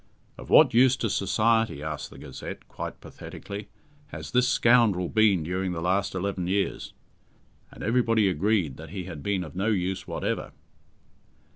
"Of 0.35 0.49
what 0.49 0.73
use 0.73 0.95
to 0.97 1.11
society," 1.11 1.83
asked 1.83 2.09
the 2.09 2.17
Gazette, 2.17 2.67
quite 2.67 2.99
pathetically, 3.01 3.69
"has 4.07 4.31
this 4.31 4.47
scoundrel 4.49 5.09
been 5.09 5.43
during 5.43 5.73
the 5.73 5.79
last 5.81 6.15
eleven 6.15 6.47
years?" 6.47 6.93
And 7.69 7.83
everybody 7.83 8.27
agreed 8.27 8.77
that 8.77 8.89
he 8.89 9.03
had 9.03 9.21
been 9.21 9.43
of 9.43 9.55
no 9.55 9.67
use 9.67 10.07
whatever. 10.07 10.53